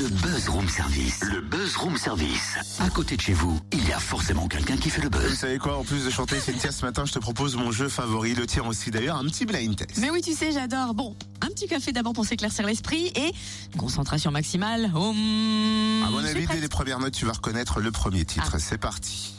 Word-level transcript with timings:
Le 0.00 0.08
Buzz 0.08 0.48
Room 0.48 0.66
Service. 0.66 1.20
Le 1.24 1.40
Buzz 1.42 1.76
Room 1.76 1.96
Service. 1.98 2.54
À 2.78 2.88
côté 2.88 3.16
de 3.16 3.20
chez 3.20 3.34
vous, 3.34 3.60
il 3.72 3.86
y 3.86 3.92
a 3.92 3.98
forcément 3.98 4.48
quelqu'un 4.48 4.78
qui 4.78 4.88
fait 4.88 5.02
le 5.02 5.10
Vous 5.12 5.18
buzz. 5.28 5.34
savez 5.38 5.58
quoi, 5.58 5.76
en 5.76 5.84
plus 5.84 6.06
de 6.06 6.08
chanter 6.10 6.40
Cynthia 6.40 6.72
ce 6.72 6.86
matin, 6.86 7.04
je 7.04 7.12
te 7.12 7.18
propose 7.18 7.56
mon 7.56 7.70
jeu 7.70 7.88
favori, 7.90 8.34
le 8.34 8.46
tien 8.46 8.62
aussi 8.64 8.90
d'ailleurs, 8.90 9.16
un 9.16 9.24
petit 9.24 9.44
blind 9.44 9.76
test. 9.76 9.98
Mais 9.98 10.08
oui, 10.08 10.22
tu 10.22 10.32
sais, 10.32 10.52
j'adore. 10.52 10.94
Bon, 10.94 11.14
un 11.42 11.48
petit 11.48 11.66
café 11.68 11.92
d'abord 11.92 12.14
pour 12.14 12.24
s'éclaircir 12.24 12.66
l'esprit 12.66 13.12
et 13.14 13.32
concentration 13.76 14.30
maximale. 14.30 14.90
Hum, 14.94 16.02
À 16.06 16.10
mon 16.10 16.24
avis, 16.24 16.46
dès 16.46 16.60
les 16.60 16.68
premières 16.68 16.98
notes, 16.98 17.12
tu 17.14 17.26
vas 17.26 17.32
reconnaître 17.32 17.80
le 17.80 17.90
premier 17.92 18.24
titre. 18.24 18.56
C'est 18.58 18.78
parti. 18.78 19.34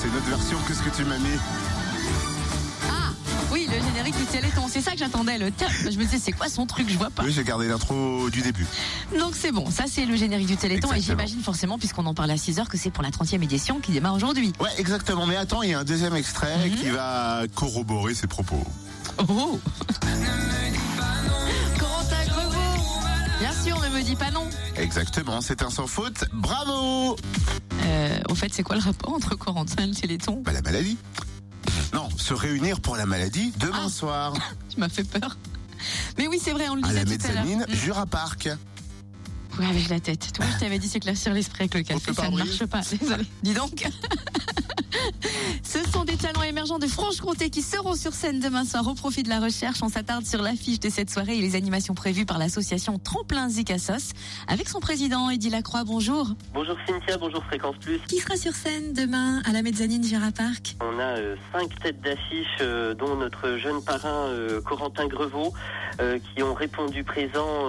C'est 0.00 0.12
notre 0.12 0.26
version, 0.28 0.56
qu'est-ce 0.66 0.82
que 0.82 0.90
tu 0.96 1.04
m'as 1.04 1.18
mis 1.18 1.36
Ah, 2.88 3.10
oui, 3.52 3.66
le 3.70 3.78
générique 3.86 4.16
du 4.16 4.24
Téléthon. 4.24 4.62
C'est 4.68 4.80
ça 4.80 4.92
que 4.92 4.98
j'attendais, 4.98 5.36
le 5.38 5.50
top. 5.50 5.68
Je 5.82 5.88
me 5.98 6.04
disais, 6.04 6.18
c'est 6.18 6.32
quoi 6.32 6.48
son 6.48 6.66
truc? 6.66 6.88
Je 6.88 6.96
vois 6.96 7.10
pas. 7.10 7.22
Oui, 7.22 7.32
j'ai 7.32 7.44
gardé 7.44 7.68
l'intro 7.68 8.30
du 8.30 8.40
début. 8.40 8.66
Donc 9.18 9.34
c'est 9.36 9.52
bon, 9.52 9.70
ça 9.70 9.84
c'est 9.86 10.06
le 10.06 10.16
générique 10.16 10.46
du 10.46 10.56
Téléthon 10.56 10.92
et 10.94 11.00
j'imagine 11.00 11.40
forcément, 11.42 11.78
puisqu'on 11.78 12.06
en 12.06 12.14
parle 12.14 12.30
à 12.30 12.36
6 12.36 12.58
heures, 12.60 12.68
que 12.68 12.78
c'est 12.78 12.90
pour 12.90 13.02
la 13.02 13.10
30e 13.10 13.42
édition 13.42 13.80
qui 13.80 13.92
démarre 13.92 14.14
aujourd'hui. 14.14 14.52
Ouais, 14.60 14.70
exactement. 14.78 15.26
Mais 15.26 15.36
attends, 15.36 15.62
il 15.62 15.70
y 15.70 15.74
a 15.74 15.80
un 15.80 15.84
deuxième 15.84 16.14
extrait 16.14 16.56
Mhm. 16.68 16.74
qui 16.76 16.88
va 16.90 17.42
corroborer 17.54 18.14
ses 18.14 18.26
propos. 18.26 18.62
Oh 19.28 19.58
Bien 23.40 23.52
sûr, 23.64 23.80
ne 23.80 23.88
me 23.88 24.02
dis 24.02 24.16
pas 24.16 24.30
non. 24.30 24.48
Exactement, 24.76 25.40
c'est 25.40 25.62
un 25.62 25.70
sans 25.70 25.86
faute. 25.86 26.24
Bravo 26.32 27.16
Euh, 28.00 28.18
au 28.30 28.34
fait, 28.34 28.52
c'est 28.52 28.62
quoi 28.62 28.76
le 28.76 28.82
rapport 28.82 29.12
entre 29.12 29.34
Corentin 29.34 29.82
et 29.84 29.86
le 29.86 29.94
Téléthon 29.94 30.40
Bah, 30.44 30.52
la 30.52 30.62
maladie. 30.62 30.96
Non, 31.92 32.08
se 32.16 32.32
réunir 32.34 32.80
pour 32.80 32.96
la 32.96 33.04
maladie 33.06 33.52
demain 33.58 33.84
Ah. 33.86 33.88
soir 33.90 34.32
Tu 34.70 34.80
m'as 34.80 34.88
fait 34.88 35.04
peur. 35.04 35.36
Mais 36.18 36.26
oui, 36.28 36.38
c'est 36.42 36.52
vrai, 36.52 36.68
on 36.68 36.76
le 36.76 36.84
à 36.84 36.88
disait 36.88 37.04
la 37.04 37.16
tout 37.16 37.26
à 37.26 37.32
l'heure. 37.32 37.44
mezzanine 37.44 37.66
Mm. 37.68 37.74
Jura 37.74 38.06
Park. 38.06 38.48
Oui, 39.58 39.66
avec 39.66 39.88
la 39.88 40.00
tête. 40.00 40.32
Toi, 40.32 40.46
je 40.54 40.60
t'avais 40.60 40.78
dit 40.78 40.88
s'éclaircir 40.88 41.34
l'esprit 41.34 41.62
avec 41.64 41.74
le 41.74 41.82
café, 41.82 42.14
ça 42.14 42.30
ne 42.30 42.36
marche 42.38 42.64
pas. 42.66 42.80
Désolé. 42.98 43.24
Dis 43.42 43.52
donc. 43.54 43.86
Ce 45.62 45.82
sont 45.90 46.04
des 46.04 46.16
talents 46.16 46.42
émergents 46.42 46.78
de 46.78 46.86
Franche-Comté 46.86 47.50
qui 47.50 47.62
seront 47.62 47.94
sur 47.94 48.12
scène 48.12 48.40
demain 48.40 48.64
soir 48.64 48.86
au 48.88 48.94
profit 48.94 49.22
de 49.22 49.28
la 49.28 49.40
recherche. 49.40 49.82
On 49.82 49.88
s'attarde 49.88 50.26
sur 50.26 50.42
l'affiche 50.42 50.80
de 50.80 50.88
cette 50.88 51.10
soirée 51.10 51.36
et 51.36 51.40
les 51.40 51.56
animations 51.56 51.94
prévues 51.94 52.26
par 52.26 52.38
l'association 52.38 52.98
Tremplin 52.98 53.48
Zicassos 53.48 54.12
avec 54.48 54.68
son 54.68 54.80
président 54.80 55.30
Eddy 55.30 55.50
Lacroix. 55.50 55.84
Bonjour. 55.84 56.28
Bonjour 56.54 56.76
Cynthia, 56.86 57.16
bonjour 57.18 57.44
Fréquence 57.44 57.76
Plus. 57.80 58.00
Qui 58.08 58.18
sera 58.18 58.36
sur 58.36 58.52
scène 58.52 58.92
demain 58.92 59.40
à 59.44 59.52
la 59.52 59.62
mezzanine 59.62 60.02
Gérard 60.02 60.32
Park 60.32 60.76
On 60.80 60.98
a 60.98 61.18
euh, 61.18 61.36
cinq 61.52 61.78
têtes 61.80 62.00
d'affiche, 62.00 62.46
euh, 62.60 62.94
dont 62.94 63.16
notre 63.16 63.56
jeune 63.56 63.82
parrain 63.82 64.26
euh, 64.28 64.60
Corentin 64.60 65.06
Grevaux, 65.06 65.52
qui 66.34 66.42
ont 66.42 66.54
répondu 66.54 67.04
présent 67.04 67.68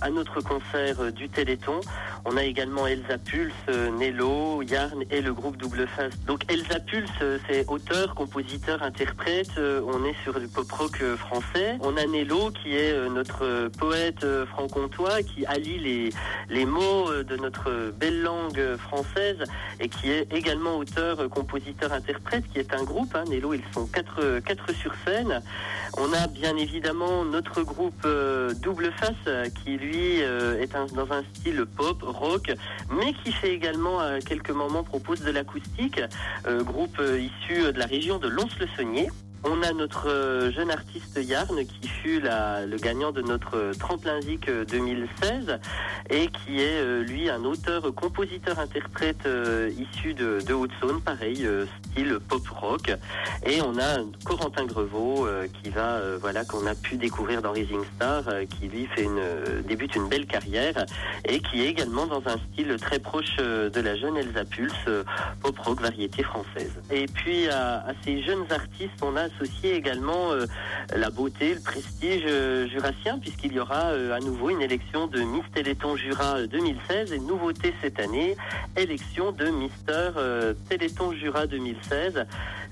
à 0.00 0.10
notre 0.10 0.40
concert 0.40 1.12
du 1.12 1.28
Téléthon. 1.28 1.78
On 2.24 2.36
a 2.36 2.42
également 2.42 2.88
Elsa 2.88 3.18
Pulse, 3.18 3.52
Nello, 3.98 4.62
Yarn 4.62 5.04
et 5.10 5.20
le 5.20 5.32
groupe 5.32 5.56
Double 5.58 5.86
Face. 5.86 6.12
Donc 6.26 6.41
Elsa 6.48 6.80
Pulse, 6.80 7.10
euh, 7.22 7.38
c'est 7.48 7.66
auteur, 7.68 8.14
compositeur, 8.14 8.82
interprète. 8.82 9.50
euh, 9.58 9.80
on 9.86 10.04
est 10.04 10.14
sur 10.22 10.38
du 10.38 10.48
pop 10.48 10.70
rock 10.70 10.98
euh, 11.00 11.16
français. 11.16 11.78
On 11.80 11.96
a 11.96 12.06
Nello, 12.06 12.50
qui 12.50 12.76
est 12.76 12.92
notre 13.08 13.68
poète 13.78 14.26
franc-comtois, 14.46 15.22
qui 15.22 15.46
allie 15.46 15.78
les, 15.78 16.10
les 16.48 16.64
mots 16.64 17.10
de 17.22 17.36
notre 17.36 17.92
belle 17.92 18.22
langue 18.22 18.76
française 18.76 19.44
et 19.80 19.88
qui 19.88 20.10
est 20.10 20.32
également 20.32 20.78
auteur, 20.78 21.28
compositeur, 21.28 21.92
interprète, 21.92 22.44
qui 22.52 22.58
est 22.58 22.74
un 22.74 22.82
groupe. 22.84 23.14
Hein, 23.14 23.24
Nello, 23.28 23.54
ils 23.54 23.62
sont 23.72 23.86
quatre, 23.86 24.40
quatre 24.40 24.72
sur 24.74 24.92
scène. 25.06 25.42
On 25.96 26.12
a 26.12 26.26
bien 26.26 26.56
évidemment 26.56 27.24
notre 27.24 27.62
groupe 27.62 28.06
Double 28.62 28.92
Face, 28.96 29.52
qui 29.62 29.76
lui 29.76 30.20
est 30.20 30.72
dans 30.94 31.12
un 31.12 31.22
style 31.34 31.64
pop, 31.76 32.02
rock, 32.02 32.52
mais 32.90 33.12
qui 33.24 33.32
fait 33.32 33.52
également 33.54 34.00
à 34.00 34.20
quelques 34.20 34.50
moments 34.50 34.82
propose 34.82 35.20
de 35.20 35.30
l'acoustique, 35.30 36.00
groupe 36.62 36.98
euh, 36.98 37.20
issu 37.20 37.72
de 37.72 37.78
la 37.78 37.86
région 37.86 38.18
de 38.18 38.28
Lons-le-Saunier. 38.28 39.08
On 39.44 39.60
a 39.62 39.72
notre 39.72 40.08
euh, 40.08 40.52
jeune 40.52 40.70
artiste 40.70 41.18
Yarn 41.20 41.56
qui 41.66 41.88
fut 41.88 42.20
la- 42.20 42.64
le 42.64 42.76
gagnant 42.76 43.10
de 43.10 43.22
notre 43.22 43.56
euh, 43.56 43.72
Tremplin 43.72 44.20
Zik 44.20 44.48
euh, 44.48 44.64
2016 44.64 45.58
et 46.10 46.28
qui 46.28 46.60
est 46.60 46.84
lui 47.02 47.28
un 47.28 47.42
auteur, 47.44 47.92
compositeur, 47.94 48.58
interprète 48.60 49.26
euh, 49.26 49.70
issu 49.76 50.14
de, 50.14 50.38
de 50.46 50.54
Haute-Saône, 50.54 51.00
pareil, 51.00 51.46
style 51.90 52.18
pop 52.28 52.46
rock. 52.48 52.92
Et 53.44 53.60
on 53.62 53.76
a 53.78 53.98
Corentin 54.24 54.64
Grevaux 54.64 55.26
euh, 55.26 55.46
qui 55.62 55.70
va, 55.70 56.00
voilà, 56.20 56.44
qu'on 56.44 56.64
a 56.66 56.74
pu 56.76 56.96
découvrir 56.96 57.42
dans 57.42 57.50
Rising 57.52 57.82
Star, 57.96 58.22
qui 58.48 58.68
lui 58.68 58.86
fait 58.94 59.02
une 59.04 59.20
débute 59.66 59.96
une 59.96 60.08
belle 60.08 60.26
carrière 60.26 60.84
et 61.28 61.40
qui 61.40 61.62
est 61.62 61.68
également 61.68 62.06
dans 62.06 62.22
un 62.26 62.36
style 62.52 62.76
très 62.80 62.98
proche 63.00 63.36
de 63.38 63.80
la 63.80 63.96
jeune 63.96 64.16
Elsa 64.16 64.44
Pulse, 64.44 64.88
pop 65.42 65.58
rock 65.58 65.80
variété 65.80 66.22
française. 66.22 66.72
Et 66.90 67.06
puis 67.06 67.48
à, 67.48 67.78
à 67.86 67.92
ces 68.04 68.22
jeunes 68.22 68.44
artistes, 68.50 69.02
on 69.02 69.16
a 69.16 69.28
associé 69.34 69.74
également 69.74 70.32
euh, 70.32 70.46
la 70.96 71.10
beauté, 71.10 71.54
le 71.54 71.60
prestige 71.60 72.24
euh, 72.26 72.68
jurassien, 72.68 73.18
puisqu'il 73.18 73.52
y 73.52 73.60
aura 73.60 73.90
euh, 73.90 74.14
à 74.14 74.20
nouveau 74.20 74.50
une 74.50 74.62
élection 74.62 75.06
de 75.06 75.20
Miss 75.20 75.44
Téléthon 75.54 75.96
Jura 75.96 76.38
euh, 76.38 76.46
2016 76.46 77.12
et 77.12 77.18
nouveauté 77.18 77.74
cette 77.80 78.00
année, 78.00 78.36
élection 78.76 79.32
de 79.32 79.46
Mister 79.46 80.10
Téléthon 80.68 81.12
Jura 81.12 81.46
2016. 81.46 82.26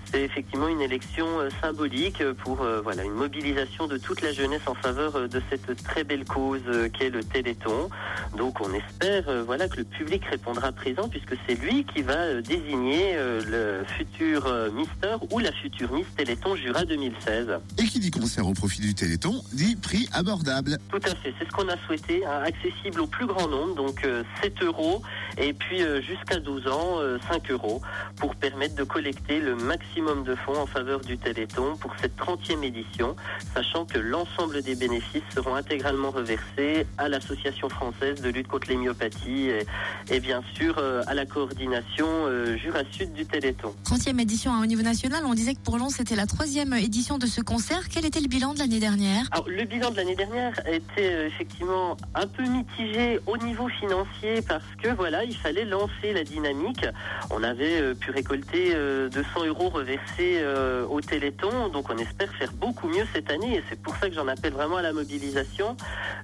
C'est 0.04 0.22
effectivement 0.22 0.68
une 0.68 0.80
élection 0.80 1.26
symbolique 1.62 2.22
pour 2.42 2.64
voilà 2.82 3.04
une 3.04 3.12
mobilisation 3.12 3.86
de 3.86 3.96
toute 3.96 4.22
la 4.22 4.32
jeunesse 4.32 4.62
en 4.66 4.74
faveur 4.74 5.28
de 5.28 5.42
cette 5.50 5.82
très 5.84 6.04
belle 6.04 6.24
cause 6.24 6.62
qu'est 6.98 7.10
le 7.10 7.22
Téléthon. 7.22 7.90
Donc 8.36 8.60
on 8.60 8.72
espère 8.72 9.44
voilà 9.44 9.68
que 9.68 9.76
le 9.76 9.84
public 9.84 10.24
répondra 10.24 10.72
présent 10.72 11.08
puisque 11.08 11.34
c'est 11.46 11.54
lui 11.54 11.84
qui 11.84 12.02
va 12.02 12.40
désigner 12.40 13.14
le 13.16 13.84
futur 13.96 14.52
Mister 14.72 15.16
ou 15.30 15.38
la 15.38 15.52
future 15.52 15.92
Miss 15.92 16.06
Téléthon 16.16 16.49
Jura 16.56 16.84
2016. 16.84 17.48
Et 17.78 17.84
qui 17.84 17.98
dit 18.00 18.10
concert 18.10 18.46
au 18.46 18.52
profit 18.52 18.80
du 18.80 18.94
Téléthon, 18.94 19.42
dit 19.52 19.76
prix 19.76 20.08
abordable. 20.12 20.78
Tout 20.90 21.00
à 21.04 21.14
fait, 21.14 21.34
c'est 21.38 21.46
ce 21.46 21.50
qu'on 21.50 21.68
a 21.68 21.76
souhaité, 21.86 22.24
hein, 22.26 22.42
accessible 22.44 23.00
au 23.00 23.06
plus 23.06 23.26
grand 23.26 23.48
nombre, 23.48 23.74
donc 23.74 24.04
euh, 24.04 24.22
7 24.42 24.62
euros, 24.62 25.02
et 25.38 25.52
puis 25.52 25.82
euh, 25.82 26.00
jusqu'à 26.00 26.38
12 26.38 26.68
ans, 26.68 27.00
euh, 27.00 27.18
5 27.30 27.50
euros, 27.50 27.80
pour 28.16 28.34
permettre 28.34 28.74
de 28.74 28.84
collecter 28.84 29.40
le 29.40 29.54
maximum 29.56 30.24
de 30.24 30.34
fonds 30.34 30.58
en 30.58 30.66
faveur 30.66 31.00
du 31.00 31.18
Téléthon 31.18 31.76
pour 31.76 31.92
cette 32.00 32.16
30e 32.16 32.62
édition, 32.62 33.16
sachant 33.54 33.84
que 33.84 33.98
l'ensemble 33.98 34.62
des 34.62 34.74
bénéfices 34.74 35.22
seront 35.34 35.54
intégralement 35.54 36.10
reversés 36.10 36.86
à 36.98 37.08
l'Association 37.08 37.68
française 37.68 38.20
de 38.20 38.30
lutte 38.30 38.48
contre 38.48 38.68
les 38.68 38.76
myopathies 38.76 39.50
et, 39.50 39.66
et 40.10 40.20
bien 40.20 40.42
sûr 40.54 40.76
euh, 40.78 41.02
à 41.06 41.14
la 41.14 41.26
coordination 41.26 42.06
euh, 42.08 42.56
Jura 42.56 42.80
Sud 42.90 43.12
du 43.12 43.26
Téléthon. 43.26 43.74
30e 43.84 44.20
édition 44.20 44.52
hein, 44.52 44.62
au 44.62 44.66
niveau 44.66 44.82
national, 44.82 45.22
on 45.26 45.34
disait 45.34 45.54
que 45.54 45.60
pour 45.60 45.78
Lens 45.78 45.94
c'était 45.96 46.16
la 46.16 46.26
troisième 46.26 46.72
édition 46.74 47.18
de 47.18 47.26
ce 47.26 47.40
concert. 47.40 47.88
Quel 47.88 48.04
était 48.04 48.20
le 48.20 48.28
bilan 48.28 48.54
de 48.54 48.58
l'année 48.58 48.80
dernière? 48.80 49.26
Alors, 49.32 49.48
le 49.48 49.64
bilan 49.64 49.90
de 49.90 49.96
l'année 49.96 50.16
dernière 50.16 50.52
était 50.66 51.12
euh, 51.12 51.26
effectivement 51.26 51.96
un 52.14 52.26
peu 52.26 52.44
mitigé 52.44 53.20
au 53.26 53.36
niveau 53.36 53.68
financier 53.68 54.42
parce 54.46 54.64
que 54.82 54.88
voilà, 54.88 55.19
il 55.24 55.36
fallait 55.36 55.64
lancer 55.64 56.12
la 56.12 56.24
dynamique. 56.24 56.86
On 57.30 57.42
avait 57.42 57.80
euh, 57.80 57.94
pu 57.94 58.10
récolter 58.10 58.72
euh, 58.74 59.08
200 59.08 59.46
euros 59.46 59.68
reversés 59.68 60.38
euh, 60.40 60.86
au 60.86 61.00
Téléthon, 61.00 61.68
donc 61.68 61.90
on 61.90 61.98
espère 61.98 62.32
faire 62.34 62.52
beaucoup 62.52 62.88
mieux 62.88 63.04
cette 63.12 63.30
année 63.30 63.56
et 63.56 63.64
c'est 63.68 63.80
pour 63.80 63.96
ça 63.96 64.08
que 64.08 64.14
j'en 64.14 64.28
appelle 64.28 64.52
vraiment 64.52 64.76
à 64.76 64.82
la 64.82 64.92
mobilisation 64.92 65.76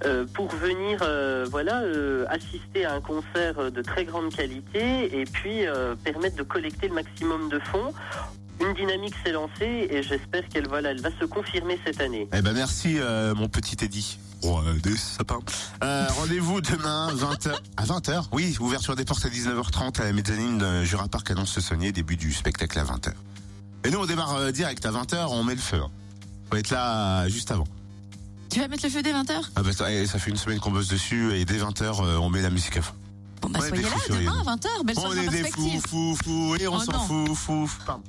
euh, 0.05 0.25
pour 0.35 0.49
venir 0.49 1.01
euh, 1.03 1.47
voilà 1.51 1.83
euh, 1.83 2.27
assister 2.29 2.85
à 2.85 2.95
un 2.95 3.01
concert 3.01 3.59
euh, 3.59 3.71
de 3.71 3.83
très 3.83 4.05
grande 4.05 4.35
qualité 4.35 5.21
et 5.21 5.25
puis 5.25 5.67
euh, 5.67 5.95
permettre 5.97 6.37
de 6.37 6.43
collecter 6.43 6.89
le 6.89 6.95
maximum 6.95 7.49
de 7.49 7.59
fonds. 7.59 7.93
Une 8.61 8.73
dynamique 8.75 9.15
s'est 9.25 9.33
lancée 9.33 9.87
et 9.91 10.03
j'espère 10.03 10.49
qu'elle 10.49 10.67
voilà, 10.69 10.91
elle 10.91 11.01
va 11.01 11.11
se 11.21 11.25
confirmer 11.27 11.79
cette 11.85 12.01
année. 12.01 12.27
Eh 12.33 12.41
ben 12.41 12.53
merci 12.55 12.97
euh, 12.99 13.35
mon 13.35 13.49
petit 13.49 13.77
Eddy. 13.85 14.19
Oh, 14.43 14.61
euh, 14.67 14.75
des 14.81 14.97
sapins. 14.97 15.41
Euh, 15.85 16.07
Rendez-vous 16.19 16.61
demain 16.61 17.13
20h. 17.15 17.55
À 17.77 17.85
20h 17.85 18.25
Oui, 18.33 18.57
ouverture 18.61 18.97
des 18.97 19.05
portes 19.05 19.25
à 19.27 19.29
19h30 19.29 20.01
à 20.01 20.05
la 20.05 20.13
mezzanine 20.13 20.59
de 20.59 20.85
Jura 20.85 21.09
Parc 21.09 21.31
annonce 21.31 21.55
le 21.57 21.63
sonnier, 21.63 21.93
début 21.93 22.17
du 22.17 22.33
spectacle 22.33 22.79
à 22.79 22.85
20h. 22.85 23.13
Et 23.85 23.91
nous 23.91 23.99
on 23.99 24.07
démarre 24.07 24.35
euh, 24.37 24.53
direct 24.53 24.85
à 24.87 24.91
20h, 24.91 25.27
on 25.31 25.45
met 25.45 25.55
le 25.55 25.61
feu. 25.61 25.77
hein. 25.83 25.91
Faut 26.51 26.57
être 26.57 26.71
là 26.71 27.25
euh, 27.25 27.29
juste 27.29 27.51
avant. 27.51 27.67
Tu 28.51 28.61
vas 28.61 28.69
mettre 28.69 28.85
le 28.85 28.91
feu 28.91 29.03
dès 29.03 29.13
20h 29.13 29.33
Ah 29.57 29.63
bah, 29.63 29.73
ça, 29.73 29.93
eh, 29.93 30.07
ça 30.07 30.19
fait 30.19 30.31
une 30.31 30.37
semaine 30.37 30.61
qu'on 30.61 30.71
bosse 30.71 30.89
dessus 30.89 31.35
et 31.35 31.45
dès 31.45 31.59
20h 31.59 32.01
on 32.19 32.31
met 32.31 32.41
la 32.41 32.51
musique 32.51 32.77
à 32.79 32.83
fond. 32.83 32.95
Bon 33.43 33.51
bah 33.51 33.61
Ouais, 33.61 33.69
soyez 33.69 33.83
là 33.83 33.91
demain 34.09 34.43
à 34.47 34.57
20h, 34.57 34.85
belle 34.87 34.97
On 34.99 35.01
soirée 35.03 35.25
est 35.27 35.29
des 35.29 35.51
fous, 35.51 35.81
fous, 35.87 36.17
fous 36.25 36.57
et 36.59 36.67
on 36.69 36.77
Oh 36.77 36.81
s'en 36.81 37.01
fout, 37.07 37.35
fou. 37.35 37.71
Pardon. 37.85 38.03